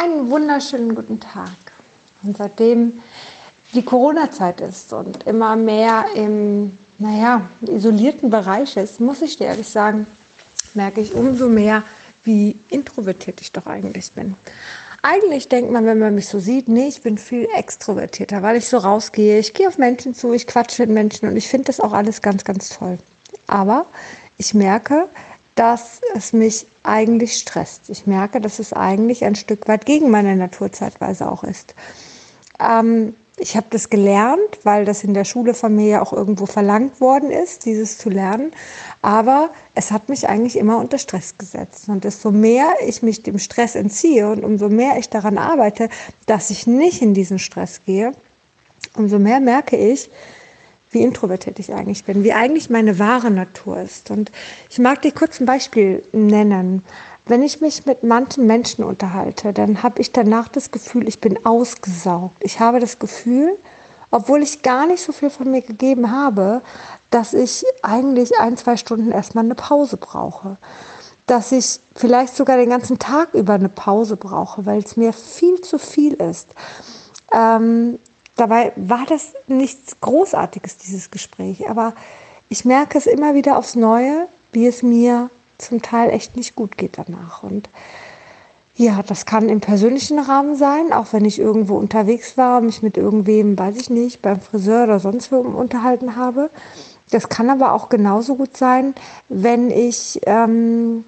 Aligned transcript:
Einen 0.00 0.30
wunderschönen 0.30 0.94
guten 0.94 1.18
Tag. 1.18 1.56
Und 2.22 2.36
seitdem 2.36 3.02
die 3.74 3.84
Corona-Zeit 3.84 4.60
ist 4.60 4.92
und 4.92 5.26
immer 5.26 5.56
mehr 5.56 6.04
im, 6.14 6.78
naja, 6.98 7.48
isolierten 7.62 8.30
Bereich 8.30 8.76
ist, 8.76 9.00
muss 9.00 9.22
ich 9.22 9.38
dir 9.38 9.48
ehrlich 9.48 9.68
sagen, 9.68 10.06
merke 10.74 11.00
ich 11.00 11.14
umso 11.14 11.48
mehr, 11.48 11.82
wie 12.22 12.54
introvertiert 12.68 13.40
ich 13.40 13.50
doch 13.50 13.66
eigentlich 13.66 14.12
bin. 14.12 14.36
Eigentlich 15.02 15.48
denkt 15.48 15.72
man, 15.72 15.84
wenn 15.84 15.98
man 15.98 16.14
mich 16.14 16.28
so 16.28 16.38
sieht, 16.38 16.68
nee, 16.68 16.86
ich 16.86 17.02
bin 17.02 17.18
viel 17.18 17.48
extrovertierter, 17.56 18.40
weil 18.40 18.54
ich 18.54 18.68
so 18.68 18.76
rausgehe. 18.78 19.40
Ich 19.40 19.52
gehe 19.52 19.66
auf 19.66 19.78
Menschen 19.78 20.14
zu, 20.14 20.32
ich 20.32 20.46
quatsche 20.46 20.82
mit 20.82 20.92
Menschen 20.92 21.28
und 21.28 21.36
ich 21.36 21.48
finde 21.48 21.64
das 21.64 21.80
auch 21.80 21.92
alles 21.92 22.22
ganz, 22.22 22.44
ganz 22.44 22.68
toll. 22.68 22.98
Aber 23.48 23.84
ich 24.36 24.54
merke, 24.54 25.08
dass 25.58 26.00
es 26.14 26.32
mich 26.32 26.66
eigentlich 26.84 27.36
stresst. 27.36 27.90
Ich 27.90 28.06
merke, 28.06 28.40
dass 28.40 28.60
es 28.60 28.72
eigentlich 28.72 29.24
ein 29.24 29.34
Stück 29.34 29.66
weit 29.66 29.86
gegen 29.86 30.08
meine 30.08 30.36
Natur 30.36 30.70
zeitweise 30.70 31.28
auch 31.28 31.42
ist. 31.42 31.74
Ähm, 32.60 33.14
ich 33.36 33.56
habe 33.56 33.66
das 33.70 33.90
gelernt, 33.90 34.60
weil 34.62 34.84
das 34.84 35.02
in 35.02 35.14
der 35.14 35.24
Schule 35.24 35.54
von 35.54 35.74
mir 35.74 35.86
ja 35.88 36.02
auch 36.02 36.12
irgendwo 36.12 36.46
verlangt 36.46 37.00
worden 37.00 37.32
ist, 37.32 37.64
dieses 37.64 37.98
zu 37.98 38.08
lernen. 38.08 38.52
Aber 39.02 39.50
es 39.74 39.90
hat 39.90 40.08
mich 40.08 40.28
eigentlich 40.28 40.56
immer 40.56 40.78
unter 40.78 40.98
Stress 40.98 41.34
gesetzt. 41.38 41.88
Und 41.88 42.04
desto 42.04 42.30
mehr 42.30 42.68
ich 42.86 43.02
mich 43.02 43.24
dem 43.24 43.40
Stress 43.40 43.74
entziehe 43.74 44.30
und 44.30 44.44
umso 44.44 44.68
mehr 44.68 44.96
ich 44.98 45.08
daran 45.08 45.38
arbeite, 45.38 45.88
dass 46.26 46.50
ich 46.50 46.68
nicht 46.68 47.02
in 47.02 47.14
diesen 47.14 47.40
Stress 47.40 47.80
gehe, 47.84 48.12
umso 48.94 49.18
mehr 49.18 49.40
merke 49.40 49.76
ich, 49.76 50.08
wie 50.90 51.02
introvertiert 51.02 51.58
ich 51.58 51.72
eigentlich 51.72 52.04
bin, 52.04 52.24
wie 52.24 52.32
eigentlich 52.32 52.70
meine 52.70 52.98
wahre 52.98 53.30
Natur 53.30 53.80
ist. 53.80 54.10
Und 54.10 54.30
ich 54.70 54.78
mag 54.78 55.02
dir 55.02 55.12
kurz 55.12 55.40
ein 55.40 55.46
Beispiel 55.46 56.02
nennen. 56.12 56.84
Wenn 57.26 57.42
ich 57.42 57.60
mich 57.60 57.84
mit 57.84 58.02
manchen 58.02 58.46
Menschen 58.46 58.84
unterhalte, 58.84 59.52
dann 59.52 59.82
habe 59.82 60.00
ich 60.00 60.12
danach 60.12 60.48
das 60.48 60.70
Gefühl, 60.70 61.06
ich 61.06 61.20
bin 61.20 61.44
ausgesaugt. 61.44 62.36
Ich 62.40 62.58
habe 62.58 62.80
das 62.80 62.98
Gefühl, 62.98 63.50
obwohl 64.10 64.42
ich 64.42 64.62
gar 64.62 64.86
nicht 64.86 65.02
so 65.02 65.12
viel 65.12 65.28
von 65.28 65.50
mir 65.50 65.60
gegeben 65.60 66.10
habe, 66.10 66.62
dass 67.10 67.34
ich 67.34 67.64
eigentlich 67.82 68.38
ein, 68.38 68.56
zwei 68.56 68.76
Stunden 68.76 69.12
erstmal 69.12 69.44
eine 69.44 69.54
Pause 69.54 69.98
brauche. 69.98 70.56
Dass 71.26 71.52
ich 71.52 71.80
vielleicht 71.94 72.34
sogar 72.34 72.56
den 72.56 72.70
ganzen 72.70 72.98
Tag 72.98 73.34
über 73.34 73.54
eine 73.54 73.68
Pause 73.68 74.16
brauche, 74.16 74.64
weil 74.64 74.78
es 74.78 74.96
mir 74.96 75.12
viel 75.12 75.60
zu 75.60 75.78
viel 75.78 76.14
ist. 76.14 76.48
Ähm, 77.30 77.98
Dabei 78.38 78.72
war 78.76 79.04
das 79.08 79.32
nichts 79.48 80.00
Großartiges, 80.00 80.78
dieses 80.78 81.10
Gespräch. 81.10 81.68
Aber 81.68 81.92
ich 82.48 82.64
merke 82.64 82.96
es 82.96 83.06
immer 83.06 83.34
wieder 83.34 83.58
aufs 83.58 83.74
Neue, 83.74 84.28
wie 84.52 84.68
es 84.68 84.84
mir 84.84 85.28
zum 85.58 85.82
Teil 85.82 86.10
echt 86.10 86.36
nicht 86.36 86.54
gut 86.54 86.78
geht 86.78 86.98
danach. 86.98 87.42
Und 87.42 87.68
ja, 88.76 89.02
das 89.04 89.26
kann 89.26 89.48
im 89.48 89.60
persönlichen 89.60 90.20
Rahmen 90.20 90.54
sein, 90.54 90.92
auch 90.92 91.12
wenn 91.12 91.24
ich 91.24 91.40
irgendwo 91.40 91.76
unterwegs 91.76 92.38
war, 92.38 92.60
mich 92.60 92.80
mit 92.80 92.96
irgendwem, 92.96 93.58
weiß 93.58 93.76
ich 93.76 93.90
nicht, 93.90 94.22
beim 94.22 94.40
Friseur 94.40 94.84
oder 94.84 95.00
sonst 95.00 95.32
wo 95.32 95.38
unterhalten 95.38 96.14
habe. 96.14 96.48
Das 97.10 97.28
kann 97.28 97.50
aber 97.50 97.72
auch 97.72 97.88
genauso 97.88 98.36
gut 98.36 98.56
sein, 98.56 98.94
wenn 99.28 99.72
ich, 99.72 100.20
ähm, 100.26 101.04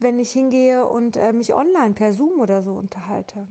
wenn 0.00 0.18
ich 0.18 0.32
hingehe 0.32 0.88
und 0.88 1.16
äh, 1.16 1.32
mich 1.32 1.54
online 1.54 1.94
per 1.94 2.12
Zoom 2.12 2.40
oder 2.40 2.62
so 2.62 2.72
unterhalte. 2.72 3.46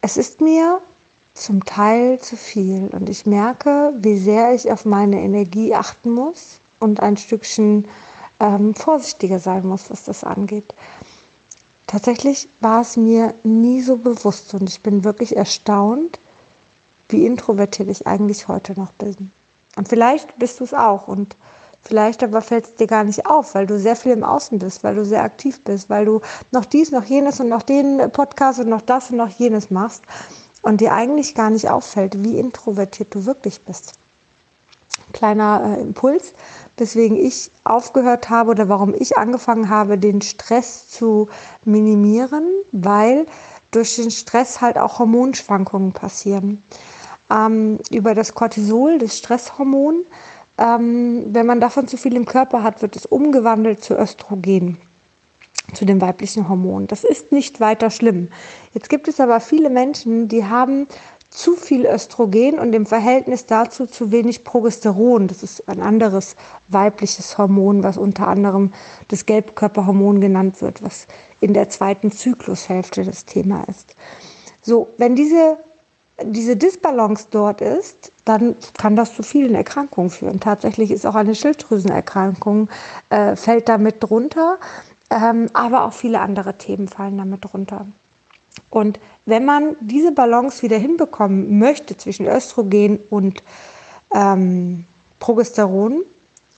Es 0.00 0.16
ist 0.16 0.40
mir 0.40 0.80
zum 1.34 1.64
Teil 1.64 2.20
zu 2.20 2.36
viel. 2.36 2.88
Und 2.92 3.10
ich 3.10 3.26
merke, 3.26 3.92
wie 3.98 4.18
sehr 4.18 4.54
ich 4.54 4.70
auf 4.70 4.84
meine 4.84 5.20
Energie 5.20 5.74
achten 5.74 6.12
muss 6.12 6.60
und 6.78 7.00
ein 7.00 7.16
Stückchen 7.16 7.86
ähm, 8.40 8.74
vorsichtiger 8.74 9.40
sein 9.40 9.66
muss, 9.66 9.90
was 9.90 10.04
das 10.04 10.24
angeht. 10.24 10.74
Tatsächlich 11.86 12.48
war 12.60 12.80
es 12.80 12.96
mir 12.96 13.34
nie 13.42 13.82
so 13.82 13.96
bewusst 13.96 14.54
und 14.54 14.68
ich 14.68 14.80
bin 14.80 15.04
wirklich 15.04 15.36
erstaunt, 15.36 16.18
wie 17.08 17.26
introvertiert 17.26 17.88
ich 17.88 18.06
eigentlich 18.06 18.48
heute 18.48 18.78
noch 18.78 18.92
bin. 18.92 19.30
Und 19.76 19.88
vielleicht 19.88 20.38
bist 20.38 20.60
du 20.60 20.64
es 20.64 20.72
auch 20.72 21.08
und 21.08 21.36
vielleicht 21.82 22.22
aber 22.22 22.40
fällt 22.40 22.64
es 22.64 22.74
dir 22.76 22.86
gar 22.86 23.04
nicht 23.04 23.26
auf, 23.26 23.54
weil 23.54 23.66
du 23.66 23.78
sehr 23.78 23.96
viel 23.96 24.12
im 24.12 24.24
Außen 24.24 24.58
bist, 24.58 24.82
weil 24.82 24.94
du 24.94 25.04
sehr 25.04 25.22
aktiv 25.22 25.62
bist, 25.62 25.90
weil 25.90 26.06
du 26.06 26.20
noch 26.52 26.64
dies, 26.64 26.90
noch 26.90 27.04
jenes 27.04 27.40
und 27.40 27.48
noch 27.48 27.62
den 27.62 28.10
Podcast 28.10 28.60
und 28.60 28.68
noch 28.68 28.80
das 28.80 29.10
und 29.10 29.18
noch 29.18 29.28
jenes 29.28 29.70
machst 29.70 30.02
und 30.64 30.80
dir 30.80 30.92
eigentlich 30.92 31.34
gar 31.34 31.50
nicht 31.50 31.68
auffällt, 31.68 32.24
wie 32.24 32.38
introvertiert 32.38 33.14
du 33.14 33.26
wirklich 33.26 33.60
bist. 33.60 33.92
Kleiner 35.12 35.76
äh, 35.76 35.80
Impuls, 35.82 36.32
weswegen 36.76 37.16
ich 37.16 37.50
aufgehört 37.64 38.30
habe 38.30 38.50
oder 38.50 38.68
warum 38.68 38.94
ich 38.94 39.16
angefangen 39.18 39.68
habe, 39.68 39.98
den 39.98 40.22
Stress 40.22 40.88
zu 40.88 41.28
minimieren, 41.64 42.44
weil 42.72 43.26
durch 43.70 43.96
den 43.96 44.10
Stress 44.10 44.60
halt 44.60 44.78
auch 44.78 44.98
Hormonschwankungen 44.98 45.92
passieren. 45.92 46.62
Ähm, 47.30 47.78
über 47.90 48.14
das 48.14 48.34
Cortisol, 48.34 48.98
das 48.98 49.18
Stresshormon, 49.18 50.04
ähm, 50.56 51.24
wenn 51.26 51.46
man 51.46 51.60
davon 51.60 51.88
zu 51.88 51.96
viel 51.96 52.16
im 52.16 52.24
Körper 52.24 52.62
hat, 52.62 52.80
wird 52.80 52.96
es 52.96 53.06
umgewandelt 53.06 53.84
zu 53.84 53.98
Östrogen 53.98 54.78
zu 55.72 55.84
dem 55.84 56.00
weiblichen 56.00 56.48
Hormon. 56.48 56.86
Das 56.86 57.04
ist 57.04 57.32
nicht 57.32 57.60
weiter 57.60 57.90
schlimm. 57.90 58.28
Jetzt 58.74 58.88
gibt 58.88 59.08
es 59.08 59.20
aber 59.20 59.40
viele 59.40 59.70
Menschen, 59.70 60.28
die 60.28 60.44
haben 60.44 60.86
zu 61.34 61.56
viel 61.56 61.84
Östrogen 61.84 62.60
und 62.60 62.72
im 62.74 62.86
Verhältnis 62.86 63.44
dazu 63.46 63.86
zu 63.86 64.12
wenig 64.12 64.44
Progesteron. 64.44 65.26
Das 65.26 65.42
ist 65.42 65.68
ein 65.68 65.82
anderes 65.82 66.36
weibliches 66.68 67.36
Hormon, 67.36 67.82
was 67.82 67.98
unter 67.98 68.28
anderem 68.28 68.72
das 69.08 69.26
Gelbkörperhormon 69.26 70.20
genannt 70.20 70.62
wird, 70.62 70.82
was 70.82 71.08
in 71.40 71.52
der 71.52 71.68
zweiten 71.68 72.12
Zyklushälfte 72.12 73.02
das 73.02 73.24
Thema 73.24 73.64
ist. 73.68 73.96
So, 74.62 74.88
wenn 74.96 75.16
diese, 75.16 75.58
diese 76.22 76.56
Disbalance 76.56 77.26
dort 77.32 77.60
ist, 77.60 78.12
dann 78.24 78.54
kann 78.78 78.94
das 78.94 79.14
zu 79.14 79.24
vielen 79.24 79.56
Erkrankungen 79.56 80.10
führen. 80.10 80.38
Tatsächlich 80.38 80.92
ist 80.92 81.04
auch 81.04 81.16
eine 81.16 81.34
Schilddrüsenerkrankung, 81.34 82.68
äh, 83.10 83.34
fällt 83.34 83.68
damit 83.68 83.96
drunter. 83.98 84.58
Ähm, 85.10 85.48
aber 85.52 85.84
auch 85.84 85.92
viele 85.92 86.20
andere 86.20 86.54
Themen 86.54 86.88
fallen 86.88 87.18
damit 87.18 87.44
drunter. 87.44 87.86
Und 88.70 88.98
wenn 89.26 89.44
man 89.44 89.76
diese 89.80 90.12
Balance 90.12 90.62
wieder 90.62 90.78
hinbekommen 90.78 91.58
möchte 91.58 91.96
zwischen 91.96 92.26
Östrogen 92.26 92.98
und 93.10 93.42
ähm, 94.12 94.84
Progesteron 95.20 96.02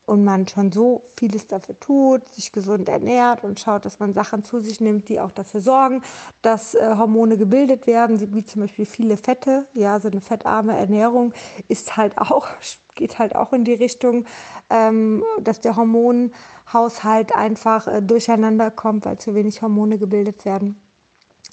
und 0.07 0.25
man 0.25 0.47
schon 0.47 0.73
so 0.73 1.03
vieles 1.17 1.47
dafür 1.47 1.79
tut, 1.79 2.29
sich 2.29 2.53
gesund 2.53 2.89
ernährt 2.89 3.45
und 3.45 3.61
schaut, 3.61 3.85
dass 3.85 3.99
man 3.99 4.13
Sachen 4.13 4.45
zu 4.45 4.61
sich 4.61 4.81
nimmt, 4.81 5.09
die 5.09 5.21
auch 5.21 5.33
dafür 5.33 5.61
sorgen, 5.61 6.03
dass 6.43 6.75
äh, 6.75 6.95
Hormone 6.97 7.37
gebildet 7.37 7.87
werden, 7.87 8.35
wie 8.35 8.45
zum 8.45 8.63
Beispiel 8.63 8.87
viele 8.87 9.17
Fette. 9.17 9.67
Ja, 9.75 9.99
so 10.01 10.09
eine 10.09 10.21
fettarme 10.21 10.77
Ernährung 10.77 11.35
ist 11.69 11.97
halt 11.97 12.19
auch, 12.19 12.49
geht 12.97 13.19
halt 13.19 13.37
auch 13.37 13.53
in 13.53 13.65
die 13.65 13.75
Richtung, 13.75 14.25
ähm, 14.69 15.23
dass 15.41 15.61
der 15.61 15.77
Hormonhaushalt 15.77 17.35
einfach 17.35 17.87
äh, 17.87 18.03
durcheinander 18.03 18.73
kommt, 18.73 19.05
weil 19.05 19.19
zu 19.19 19.35
wenig 19.35 19.63
Hormone 19.63 19.99
gebildet 19.99 20.45
werden. 20.45 20.81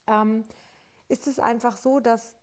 Ähm, 0.08 0.46
ist 1.08 1.28
es 1.28 1.38
einfach 1.38 1.78
so, 1.78 2.00
dass 2.00 2.36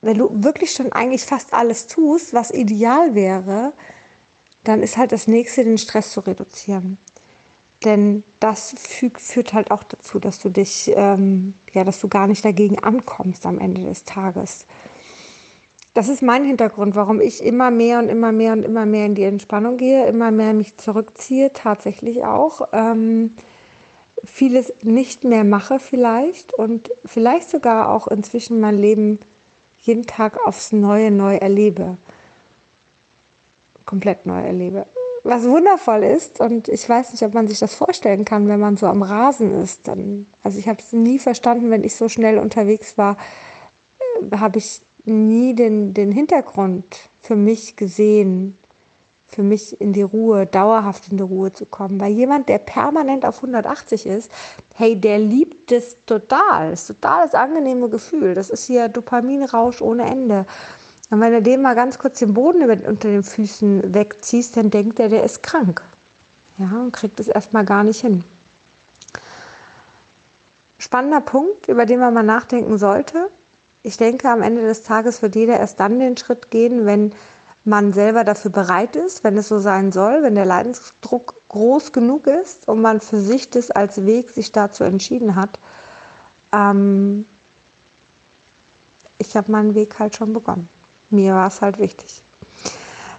wenn 0.00 0.16
du 0.16 0.30
wirklich 0.32 0.72
schon 0.72 0.92
eigentlich 0.92 1.24
fast 1.24 1.52
alles 1.52 1.86
tust, 1.86 2.32
was 2.32 2.50
ideal 2.50 3.14
wäre, 3.14 3.74
dann 4.64 4.82
ist 4.82 4.96
halt 4.96 5.12
das 5.12 5.26
nächste, 5.26 5.64
den 5.64 5.76
Stress 5.78 6.12
zu 6.12 6.20
reduzieren. 6.20 6.96
Denn 7.84 8.22
das 8.40 8.74
fügt, 8.78 9.20
führt 9.20 9.52
halt 9.52 9.70
auch 9.70 9.82
dazu, 9.84 10.18
dass 10.18 10.38
du 10.40 10.50
dich, 10.50 10.90
ähm, 10.94 11.54
ja, 11.72 11.84
dass 11.84 12.00
du 12.00 12.08
gar 12.08 12.26
nicht 12.26 12.44
dagegen 12.44 12.78
ankommst 12.78 13.46
am 13.46 13.58
Ende 13.58 13.82
des 13.84 14.04
Tages. 14.04 14.66
Das 16.00 16.08
ist 16.08 16.22
mein 16.22 16.44
Hintergrund, 16.44 16.96
warum 16.96 17.20
ich 17.20 17.44
immer 17.44 17.70
mehr 17.70 17.98
und 17.98 18.08
immer 18.08 18.32
mehr 18.32 18.54
und 18.54 18.64
immer 18.64 18.86
mehr 18.86 19.04
in 19.04 19.14
die 19.14 19.24
Entspannung 19.24 19.76
gehe, 19.76 20.06
immer 20.06 20.30
mehr 20.30 20.54
mich 20.54 20.78
zurückziehe, 20.78 21.52
tatsächlich 21.52 22.24
auch. 22.24 22.68
Ähm, 22.72 23.36
vieles 24.24 24.72
nicht 24.82 25.24
mehr 25.24 25.44
mache 25.44 25.78
vielleicht 25.78 26.54
und 26.54 26.90
vielleicht 27.04 27.50
sogar 27.50 27.90
auch 27.90 28.06
inzwischen 28.06 28.60
mein 28.60 28.78
Leben 28.78 29.18
jeden 29.82 30.06
Tag 30.06 30.38
aufs 30.46 30.72
Neue 30.72 31.10
neu 31.10 31.36
erlebe 31.36 31.98
komplett 33.84 34.24
neu 34.24 34.40
erlebe. 34.40 34.86
Was 35.22 35.44
wundervoll 35.44 36.02
ist, 36.02 36.40
und 36.40 36.68
ich 36.68 36.88
weiß 36.88 37.12
nicht, 37.12 37.24
ob 37.24 37.34
man 37.34 37.46
sich 37.46 37.58
das 37.58 37.74
vorstellen 37.74 38.24
kann, 38.24 38.48
wenn 38.48 38.58
man 38.58 38.78
so 38.78 38.86
am 38.86 39.02
Rasen 39.02 39.62
ist. 39.62 39.86
Dann, 39.86 40.26
also 40.42 40.58
ich 40.58 40.66
habe 40.66 40.78
es 40.78 40.94
nie 40.94 41.18
verstanden, 41.18 41.70
wenn 41.70 41.84
ich 41.84 41.94
so 41.94 42.08
schnell 42.08 42.38
unterwegs 42.38 42.96
war, 42.96 43.18
äh, 44.32 44.36
habe 44.38 44.56
ich 44.56 44.80
nie 45.04 45.54
den, 45.54 45.94
den 45.94 46.12
Hintergrund 46.12 46.84
für 47.20 47.36
mich 47.36 47.76
gesehen, 47.76 48.58
für 49.26 49.42
mich 49.42 49.80
in 49.80 49.92
die 49.92 50.02
Ruhe, 50.02 50.46
dauerhaft 50.46 51.10
in 51.10 51.16
die 51.16 51.22
Ruhe 51.22 51.52
zu 51.52 51.64
kommen. 51.64 52.00
Weil 52.00 52.12
jemand, 52.12 52.48
der 52.48 52.58
permanent 52.58 53.24
auf 53.24 53.36
180 53.36 54.06
ist, 54.06 54.30
hey, 54.74 54.96
der 55.00 55.18
liebt 55.18 55.70
es 55.70 55.96
total. 56.06 56.70
Das 56.70 56.82
ist 56.82 56.86
total 56.88 57.26
das 57.26 57.34
angenehme 57.34 57.88
Gefühl. 57.88 58.34
Das 58.34 58.50
ist 58.50 58.66
hier 58.66 58.88
Dopaminrausch 58.88 59.80
ohne 59.82 60.04
Ende. 60.04 60.46
Und 61.10 61.20
wenn 61.20 61.32
du 61.32 61.42
dem 61.42 61.62
mal 61.62 61.74
ganz 61.74 61.98
kurz 61.98 62.18
den 62.18 62.34
Boden 62.34 62.62
unter 62.68 63.08
den 63.08 63.22
Füßen 63.22 63.94
wegziehst, 63.94 64.56
dann 64.56 64.70
denkt 64.70 64.98
er, 65.00 65.08
der 65.08 65.24
ist 65.24 65.42
krank. 65.42 65.82
Ja, 66.58 66.80
und 66.80 66.92
kriegt 66.92 67.20
es 67.20 67.28
erstmal 67.28 67.64
gar 67.64 67.84
nicht 67.84 68.00
hin. 68.00 68.24
spannender 70.78 71.20
Punkt, 71.20 71.68
über 71.68 71.86
den 71.86 72.00
man 72.00 72.14
mal 72.14 72.22
nachdenken 72.22 72.78
sollte. 72.78 73.30
Ich 73.82 73.96
denke, 73.96 74.28
am 74.28 74.42
Ende 74.42 74.62
des 74.62 74.82
Tages 74.82 75.22
wird 75.22 75.36
jeder 75.36 75.58
erst 75.58 75.80
dann 75.80 76.00
den 76.00 76.16
Schritt 76.16 76.50
gehen, 76.50 76.84
wenn 76.84 77.12
man 77.64 77.92
selber 77.92 78.24
dafür 78.24 78.50
bereit 78.50 78.96
ist, 78.96 79.24
wenn 79.24 79.36
es 79.36 79.48
so 79.48 79.58
sein 79.58 79.92
soll, 79.92 80.22
wenn 80.22 80.34
der 80.34 80.46
Leidensdruck 80.46 81.34
groß 81.48 81.92
genug 81.92 82.26
ist 82.26 82.68
und 82.68 82.80
man 82.80 83.00
für 83.00 83.20
sich 83.20 83.50
das 83.50 83.70
als 83.70 84.04
Weg 84.04 84.30
sich 84.30 84.52
dazu 84.52 84.84
entschieden 84.84 85.34
hat. 85.34 85.58
Ähm 86.52 87.26
ich 89.18 89.36
habe 89.36 89.52
meinen 89.52 89.74
Weg 89.74 89.98
halt 89.98 90.16
schon 90.16 90.32
begonnen. 90.32 90.68
Mir 91.10 91.34
war 91.34 91.48
es 91.48 91.60
halt 91.60 91.78
wichtig. 91.78 92.22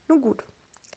Nun 0.07 0.21
gut, 0.21 0.43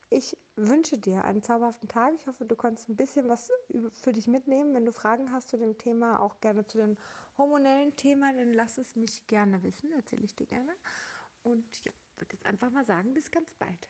ich 0.09 0.37
wünsche 0.55 0.97
dir 0.97 1.25
einen 1.25 1.43
zauberhaften 1.43 1.89
Tag. 1.89 2.13
Ich 2.15 2.27
hoffe, 2.27 2.45
du 2.45 2.55
konntest 2.55 2.89
ein 2.89 2.95
bisschen 2.95 3.27
was 3.27 3.51
für 3.91 4.11
dich 4.11 4.27
mitnehmen. 4.27 4.73
Wenn 4.73 4.85
du 4.85 4.91
Fragen 4.91 5.31
hast 5.31 5.49
zu 5.49 5.57
dem 5.57 5.77
Thema, 5.77 6.21
auch 6.21 6.39
gerne 6.39 6.65
zu 6.65 6.77
dem 6.77 6.97
hormonellen 7.37 7.95
Thema, 7.95 8.33
dann 8.33 8.53
lass 8.53 8.77
es 8.77 8.95
mich 8.95 9.27
gerne 9.27 9.63
wissen. 9.63 9.91
Erzähle 9.91 10.25
ich 10.25 10.35
dir 10.35 10.47
gerne. 10.47 10.73
Und 11.43 11.83
ja, 11.85 11.91
würde 12.15 12.33
jetzt 12.33 12.45
einfach 12.45 12.71
mal 12.71 12.85
sagen, 12.85 13.13
bis 13.13 13.31
ganz 13.31 13.53
bald. 13.53 13.87